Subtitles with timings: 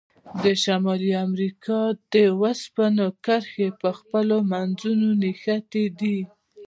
[0.43, 1.79] د شمالي امریکا
[2.13, 6.19] د اوسپنې کرښې په خپلو منځونو نښتي دي.